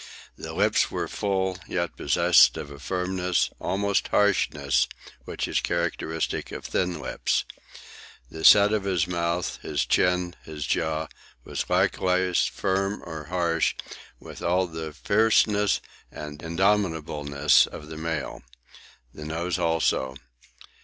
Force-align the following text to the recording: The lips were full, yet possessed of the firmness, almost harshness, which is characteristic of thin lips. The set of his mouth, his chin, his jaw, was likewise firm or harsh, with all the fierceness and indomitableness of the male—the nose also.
The 0.35 0.53
lips 0.55 0.89
were 0.89 1.07
full, 1.07 1.59
yet 1.67 1.95
possessed 1.95 2.57
of 2.57 2.69
the 2.69 2.79
firmness, 2.79 3.51
almost 3.59 4.07
harshness, 4.07 4.87
which 5.25 5.47
is 5.47 5.59
characteristic 5.59 6.51
of 6.51 6.65
thin 6.65 6.99
lips. 6.99 7.45
The 8.31 8.43
set 8.43 8.73
of 8.73 8.85
his 8.85 9.05
mouth, 9.05 9.59
his 9.61 9.85
chin, 9.85 10.35
his 10.43 10.65
jaw, 10.65 11.05
was 11.43 11.69
likewise 11.69 12.47
firm 12.47 13.03
or 13.05 13.25
harsh, 13.25 13.75
with 14.19 14.41
all 14.41 14.65
the 14.65 14.91
fierceness 14.91 15.81
and 16.11 16.41
indomitableness 16.41 17.67
of 17.67 17.85
the 17.89 17.97
male—the 17.97 19.23
nose 19.25 19.59
also. 19.59 20.15